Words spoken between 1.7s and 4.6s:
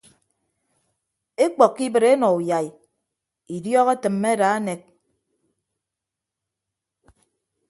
ibịt enọ uyai idiọk etịmme ada